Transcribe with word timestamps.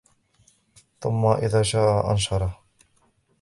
ثم 1.01 1.25
إذا 1.27 1.61
شاء 1.61 2.11
أنشره 2.11 2.59